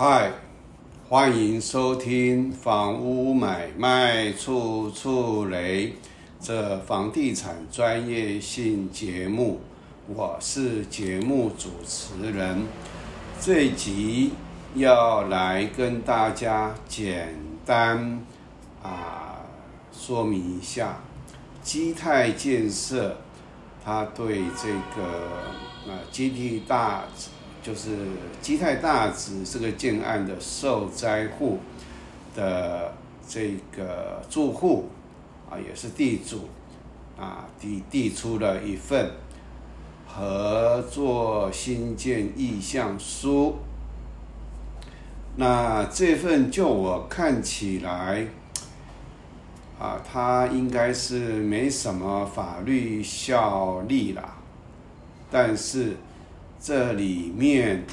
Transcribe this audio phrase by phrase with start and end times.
[0.00, 0.30] 嗨，
[1.08, 5.92] 欢迎收听房屋买卖处处雷
[6.40, 9.60] 这房地产专业性节目，
[10.06, 12.62] 我是节目主持人。
[13.40, 14.34] 这集
[14.76, 17.34] 要来跟大家简
[17.66, 18.24] 单
[18.80, 19.40] 啊
[19.90, 21.00] 说明一下
[21.60, 23.16] 基泰建设，
[23.84, 27.02] 它对这个啊基地大。
[27.60, 27.96] 就是
[28.40, 31.58] 基泰大直这个建案的受灾户
[32.34, 32.94] 的
[33.28, 34.88] 这个住户
[35.50, 36.48] 啊，也是地主
[37.18, 39.10] 啊，递递出了一份
[40.06, 43.56] 合作新建意向书。
[45.36, 48.26] 那这份就我看起来
[49.78, 54.36] 啊，它应该是没什么法律效力啦，
[55.30, 55.96] 但是。
[56.60, 57.84] 这里面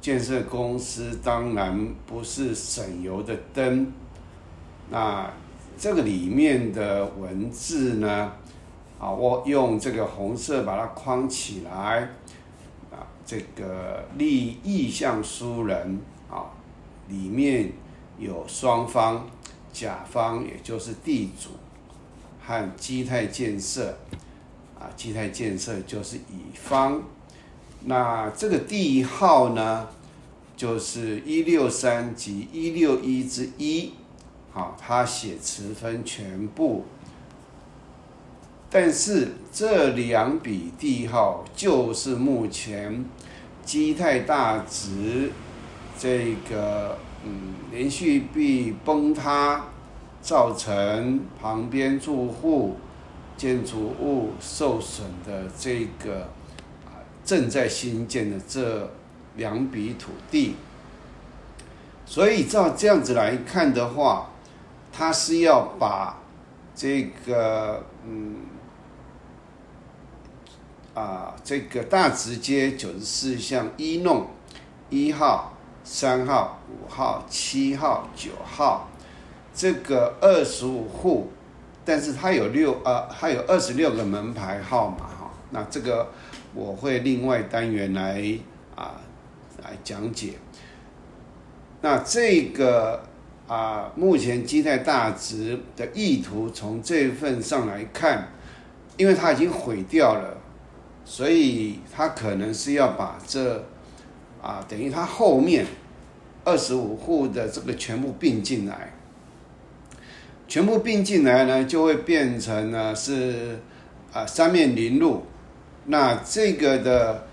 [0.00, 3.92] 建设公司当然不是省油的灯，
[4.90, 5.28] 那
[5.76, 8.32] 这个里面的文字呢，
[9.00, 12.08] 啊，我用这个红色把它框起来，
[12.92, 15.98] 啊，这个立意向书人
[16.30, 16.46] 啊，
[17.08, 17.72] 里面
[18.18, 19.28] 有双方，
[19.72, 21.50] 甲方也就是地主
[22.46, 23.98] 和基泰建设，
[24.78, 27.02] 啊，基泰建设就是乙方。
[27.88, 29.86] 那这个地号呢，
[30.56, 33.92] 就是一六三及一六一之一，
[34.50, 36.84] 好，他写词分全部，
[38.68, 43.04] 但是这两笔地号就是目前
[43.64, 45.30] 基泰大直
[45.96, 49.66] 这个嗯连续壁崩塌，
[50.20, 52.74] 造成旁边住户
[53.36, 56.30] 建筑物受损的这个。
[57.26, 58.88] 正在新建的这
[59.34, 60.54] 两笔土地，
[62.06, 64.30] 所以照这样子来看的话，
[64.92, 66.20] 他是要把
[66.72, 68.36] 这个嗯
[70.94, 74.28] 啊这个大直街九十四巷一弄
[74.88, 78.88] 一号、三号、五号、七号、九号
[79.52, 81.32] 这个二十五户，
[81.84, 86.06] 但是它有六呃，它有二十六个门牌号码哈，那这个。
[86.54, 88.22] 我会另外单元来
[88.74, 89.00] 啊
[89.62, 90.34] 来讲解。
[91.82, 93.02] 那这个
[93.46, 98.28] 啊，目前基泰大值的意图从这份上来看，
[98.96, 100.38] 因为它已经毁掉了，
[101.04, 103.64] 所以它可能是要把这
[104.42, 105.64] 啊等于它后面
[106.44, 108.94] 二十五户的这个全部并进来，
[110.48, 113.60] 全部并进来呢，就会变成呢是
[114.12, 115.24] 啊三面临路。
[115.86, 117.26] 那这个的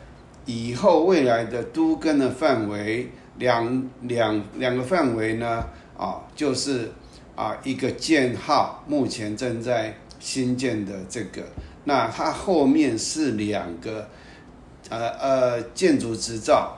[0.46, 5.66] 以后未来的都根的范围两两两个范围呢
[5.98, 6.92] 啊，就是
[7.36, 11.42] 啊一个建号，目前正在新建的这个，
[11.86, 14.08] 那它后面是两个
[14.90, 16.78] 呃呃建筑执照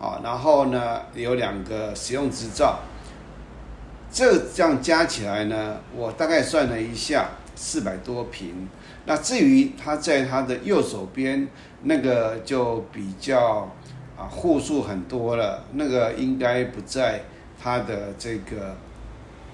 [0.00, 2.80] 啊，然后呢有两个使用执照，
[4.10, 8.68] 这这样加起来呢，我大概算了一下，四百多平。
[9.04, 11.48] 那至于他在他的右手边
[11.82, 13.68] 那个就比较
[14.16, 17.24] 啊户数很多了，那个应该不在
[17.60, 18.76] 他的这个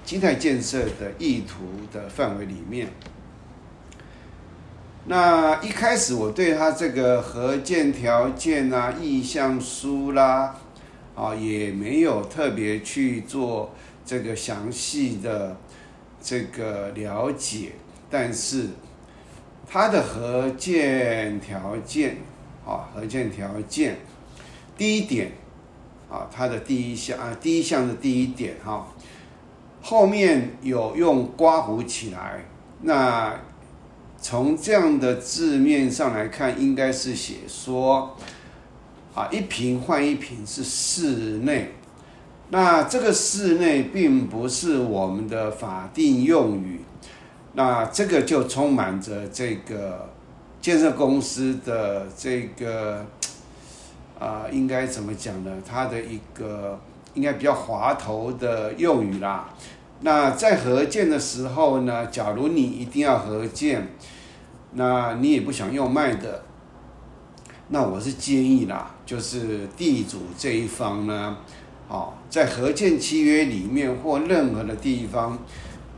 [0.05, 2.89] 基态建设的意图的范围里面。
[5.05, 10.55] 那一开始我对他这个核建条件啊、意向书啦
[11.15, 13.73] 啊也没有特别去做
[14.05, 15.57] 这个详细的
[16.21, 17.71] 这个了解，
[18.11, 18.67] 但是。
[19.71, 22.17] 它的核建条件，
[22.65, 23.97] 啊，核建条件，
[24.75, 25.31] 第一点，
[26.09, 28.87] 啊，它的第一项啊，第一项的第一点哈，
[29.79, 32.45] 后面有用刮胡起来，
[32.81, 33.39] 那
[34.19, 38.17] 从这样的字面上来看，应该是写说，
[39.13, 41.73] 啊，一瓶换一瓶是室内，
[42.49, 46.81] 那这个室内并不是我们的法定用语。
[47.53, 50.07] 那这个就充满着这个
[50.61, 53.03] 建设公司的这个
[54.19, 55.51] 啊，应该怎么讲呢？
[55.67, 56.79] 它的一个
[57.15, 59.49] 应该比较滑头的用语啦。
[60.01, 63.87] 那在合建的时候呢，假如你一定要合建，
[64.73, 66.43] 那你也不想用卖的，
[67.69, 71.37] 那我是建议啦，就是地主这一方呢，
[71.87, 75.39] 哦，在合建契约里面或任何的地方。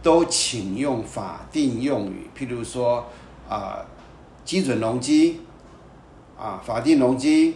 [0.02, 3.06] 都请用法定用语，譬如说
[3.48, 3.86] 啊，
[4.44, 5.42] 基准容积
[6.38, 7.56] 啊，法定容积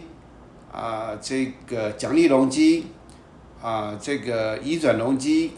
[0.72, 2.86] 啊，这个奖励容积
[3.62, 5.52] 啊，这个移转容积、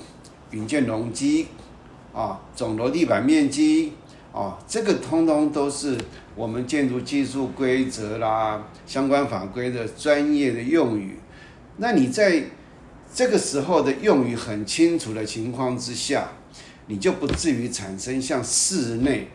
[0.50, 1.49] 丙建容积
[2.14, 3.93] 啊总楼地板面积
[4.32, 5.99] 啊，这个通通都是
[6.34, 11.19] 我们建筑技术规则啦、相关法规的专业的用语。
[11.76, 12.44] 那你在
[13.12, 16.29] 这个时候的用语很清楚的情况之下，
[16.88, 19.29] 你就不至于产生像室内。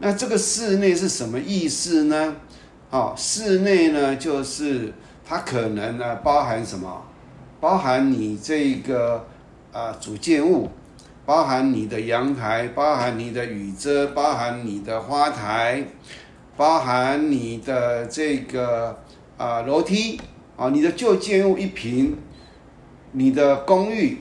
[0.00, 2.36] 那这个室内是什么意思呢？
[2.90, 4.92] 哦，室内呢，就是
[5.24, 7.04] 它可能呢包含什么？
[7.60, 9.26] 包含你这个
[9.72, 10.70] 啊主建物，
[11.26, 15.84] 包含你的阳台，包含你的雨遮，包含你的花台，
[16.56, 18.96] 包含你的这个
[19.36, 20.20] 啊楼梯
[20.56, 22.16] 啊，你的旧建物一平，
[23.12, 24.18] 你的公寓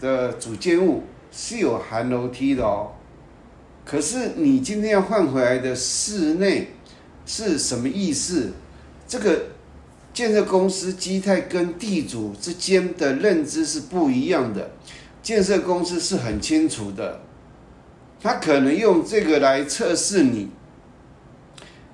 [0.00, 1.02] 的主建物
[1.36, 2.92] 是有含楼梯的哦。
[3.84, 6.70] 可是你今天要换回来的室内
[7.26, 8.52] 是什么意思？
[9.06, 9.42] 这个
[10.14, 14.70] 建设公司基泰跟地主之间的认知是不一样的。
[15.22, 17.20] 建设公司是很清楚的，
[18.20, 20.48] 他可能用这个来测试你，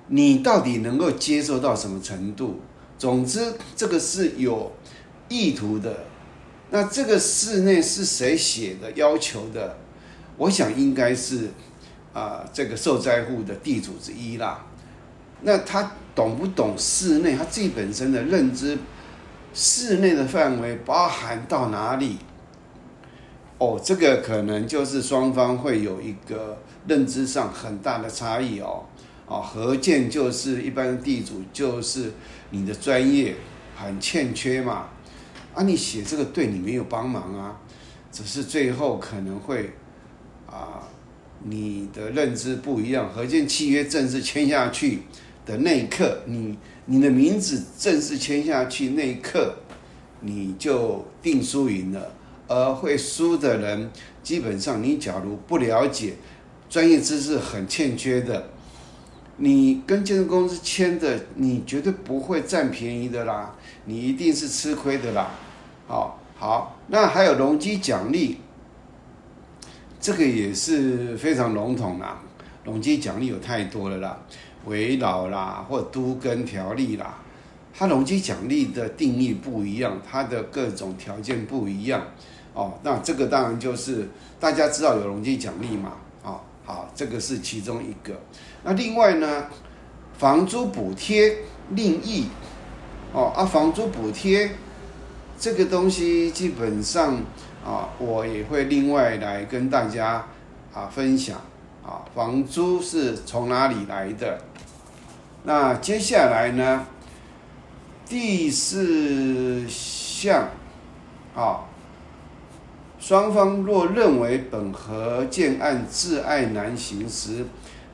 [0.07, 2.61] 你到底能够接受到什么程度。
[2.97, 4.71] 总之，这个是有
[5.27, 6.05] 意图的。
[6.73, 9.77] 那这个室内是谁写的要求的？
[10.37, 11.51] 我想应该是。
[12.13, 14.63] 啊，这个受灾户的地主之一啦，
[15.41, 17.35] 那他懂不懂室内？
[17.35, 18.77] 他自己本身的认知，
[19.51, 22.19] 室内的范围包含到哪里？
[23.57, 28.85] 哦，这个可能就是双方会有一个认知上很大的差异哦。
[29.25, 32.11] 哦，合建就是一般的地主，就是
[32.51, 33.33] 你的专业
[33.75, 34.89] 很欠缺嘛。
[35.53, 37.59] 啊，你写这个对你没有帮忙啊，
[38.11, 39.71] 只是最后可能会
[40.47, 40.89] 啊。
[41.45, 45.01] 你的认知不一样，合建契约正式签下去
[45.45, 49.53] 的那一刻，你你的名字正式签下去那一刻，
[50.21, 52.13] 你就定输赢了。
[52.47, 53.91] 而会输的人，
[54.21, 56.13] 基本上你假如不了解，
[56.69, 58.52] 专业知识很欠缺的，
[59.37, 65.31] 你跟建筑公司签的，你绝对不会占便宜的啦，你一定是吃亏的啦。
[65.87, 68.37] 好，好，那还有容积奖励。
[69.99, 72.21] 这个也是非常笼统啦，
[72.63, 74.19] 容积奖励有太多了啦，
[74.65, 77.17] 围绕啦或都跟条例啦，
[77.73, 82.05] 它容积奖励的定义不一样，它的各种条件不一样
[82.53, 82.73] 哦。
[82.83, 84.07] 那这个当然就是
[84.39, 88.13] 大家知道有容积奖励嘛，哦，好，这个是其中一个。
[88.63, 89.47] 那另外呢，
[90.17, 91.37] 房租补贴
[91.69, 92.27] 另议
[93.13, 94.51] 哦啊，房租补贴
[95.39, 97.21] 这个东西基本上。
[97.65, 100.25] 啊，我也会另外来跟大家
[100.73, 101.39] 啊分享
[101.81, 104.37] 啊，房租是从哪里来的？
[105.43, 106.85] 那接下来呢，
[108.05, 110.49] 第四项
[111.33, 111.63] 啊，
[112.99, 117.45] 双方若认为本合建案自爱难行时，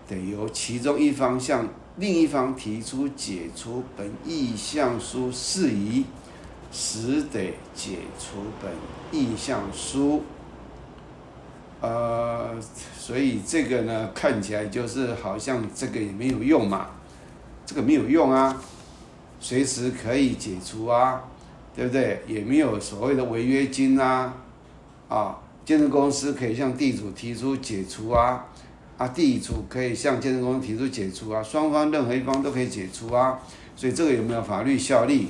[0.09, 6.03] 得由其中一方向另一方提出解除本意向书事宜。
[6.71, 8.71] 时得解除本
[9.11, 10.21] 意向书，
[11.81, 12.55] 呃，
[12.95, 16.91] 所以这个呢，看起来就是好像这个也没有用嘛，
[17.65, 18.61] 这个没有用啊，
[19.39, 21.23] 随时可以解除啊，
[21.75, 22.21] 对不对？
[22.27, 24.31] 也没有所谓的违约金啊，
[25.07, 28.45] 啊，建设公司可以向地主提出解除啊，
[28.99, 33.39] 啊，地主可以向建设公司提出解除啊，双方任何一方都可以解除啊，
[33.75, 35.29] 所以这个有没有法律效力？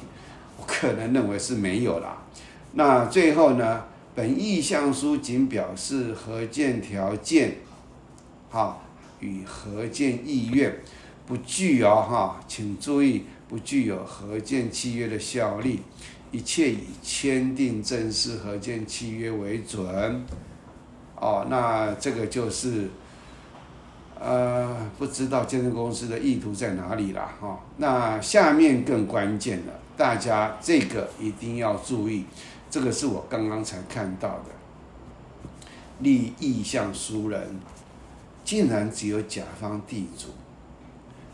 [0.58, 2.18] 我可能认为是没有啦。
[2.74, 3.84] 那最后呢？
[4.16, 7.56] 本意向书仅表示合建条件，
[8.50, 8.84] 好
[9.22, 10.76] 与合建意愿，
[11.26, 15.80] 不具有哈，请注意，不具有合建契约的效力。
[16.32, 20.26] 一切以签订正式合建契约为准。
[21.16, 22.90] 哦，那这个就是，
[24.20, 27.60] 呃，不知道建设公司的意图在哪里了哈。
[27.78, 29.74] 那下面更关键了。
[29.96, 32.26] 大家这个一定要注意，
[32.70, 34.46] 这个是我刚刚才看到的。
[36.00, 37.60] 立意向书人，
[38.46, 40.28] 竟然只有甲方地主。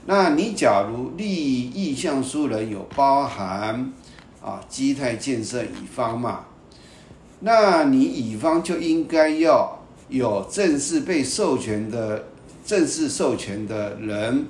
[0.08, 3.92] 那你假如立意向书人有包含
[4.44, 6.46] 啊基泰建设乙方嘛？
[7.42, 12.26] 那你乙方就应该要有正式被授权的
[12.66, 14.48] 正式授权的人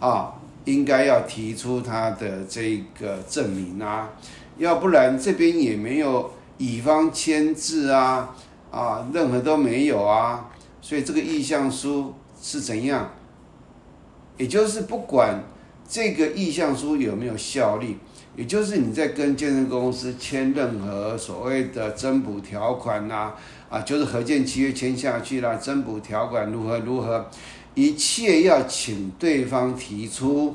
[0.00, 0.34] 啊。
[0.66, 4.10] 应该要提出他的这个证明啊，
[4.58, 8.36] 要不然这边也没有乙方签字啊，
[8.70, 10.50] 啊，任何都没有啊，
[10.82, 13.10] 所以这个意向书是怎样？
[14.36, 15.42] 也就是不管
[15.88, 17.96] 这个意向书有没有效力，
[18.36, 23.34] 也就是你在跟建设公司签任何所谓的增补条款呐，啊，
[23.70, 27.30] 啊就是合建契约签下去了，增补条款如何如何，
[27.74, 30.54] 一切要请对方提出，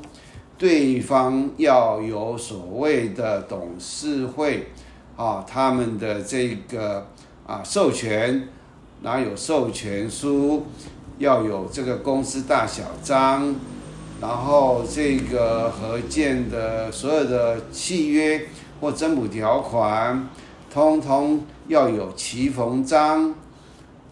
[0.56, 4.68] 对方要有所谓的董事会
[5.16, 7.08] 啊，他们的这个
[7.46, 8.48] 啊授权，
[9.02, 10.66] 然后有授权书，
[11.18, 13.56] 要有这个公司大小章。
[14.18, 18.46] 然后这个合建的所有的契约
[18.80, 20.26] 或增补条款，
[20.72, 23.34] 通通要有齐缝章。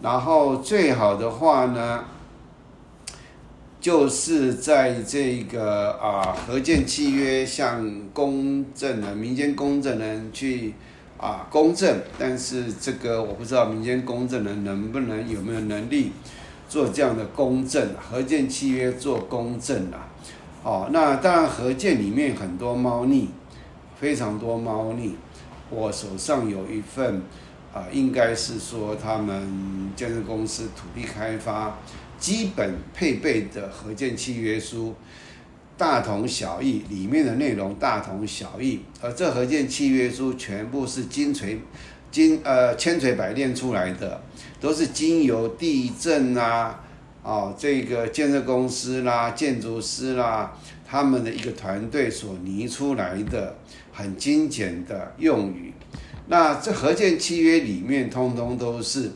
[0.02, 2.04] 然后最好的话呢，
[3.80, 10.74] 就是在这个啊合建契约向公证人、民间公证人去
[11.16, 16.12] 啊公证，但是这个我不知道民间公证人能不能有没有能力。
[16.66, 20.08] 做这样的公证，合建契约做公证啊，
[20.64, 23.28] 哦，那当然合建里面很多猫腻，
[24.00, 25.14] 非常多猫腻。
[25.70, 27.22] 我手上有一份
[27.72, 31.78] 啊，应该是说他们建设公司土地开发
[32.18, 34.94] 基本配备的合建契约书，
[35.76, 41.60] 大同小异，里面的内容大同小异，而这合建契约书全部是精锤。
[42.10, 44.22] 经呃千锤百炼出来的，
[44.60, 46.84] 都是经由地震啊，
[47.24, 50.52] 哦这个建设公司啦、建筑师啦，
[50.86, 53.56] 他们的一个团队所拟出来的
[53.92, 55.72] 很精简的用语。
[56.28, 59.10] 那这合建契约里面通通都是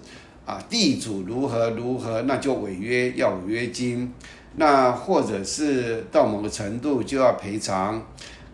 [0.44, 4.12] 啊，地主如何如何，那就违约要违约金，
[4.56, 8.04] 那或者是到某个程度就要赔偿。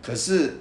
[0.03, 0.57] 可是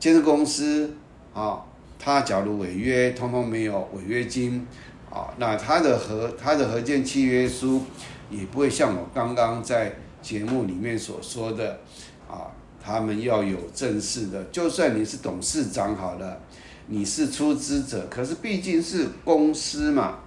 [0.00, 0.96] 建设公司
[1.32, 1.62] 啊。
[2.00, 4.64] 他假如违约，通通没有违约金，
[5.10, 7.82] 啊，那他的合他的合建契约书
[8.30, 11.80] 也不会像我刚刚在节目里面所说的，
[12.28, 12.50] 啊，
[12.82, 16.40] 他们要有正式的，就算你是董事长好了，
[16.86, 20.18] 你是出资者，可是毕竟是公司嘛，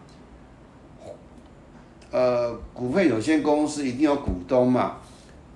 [2.11, 4.97] 呃，股份有限公司一定有股东嘛，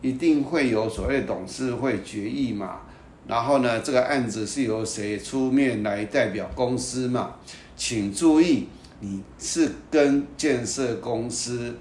[0.02, 2.82] 一定会有所谓董事会决议嘛。
[3.28, 7.36] 然后呢，这个案子是由谁出面来代表公司嘛？
[7.76, 8.68] 请注意，
[9.00, 11.76] 你是跟建设公司，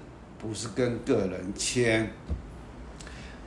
[0.47, 2.11] 不是跟个人签。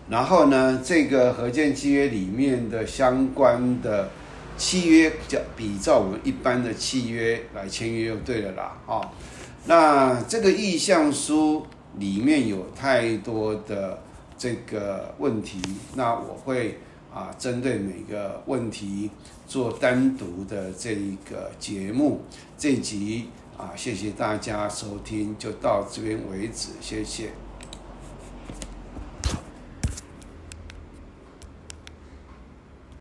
[0.08, 4.10] 然后呢，这个合建契约里面的相关的
[4.56, 8.78] 契约，叫比照我们一般的契约来签约就对了啦。
[8.86, 9.10] 哦，
[9.66, 11.66] 那这个意向书
[11.98, 14.02] 里面有太多的
[14.36, 15.60] 这个问题，
[15.94, 16.78] 那我会。
[17.10, 19.10] 啊，针对每个问题
[19.46, 22.20] 做单独的这一个节目，
[22.56, 23.28] 这集
[23.58, 27.32] 啊，谢谢大家收听，就到这边为止，谢谢。